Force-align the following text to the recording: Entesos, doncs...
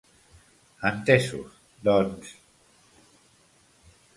Entesos, 0.89 1.51
doncs... 1.89 2.29